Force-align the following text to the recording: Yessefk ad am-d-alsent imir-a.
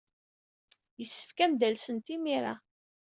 Yessefk 0.99 1.37
ad 1.39 1.45
am-d-alsent 1.49 2.07
imir-a. 2.15 2.53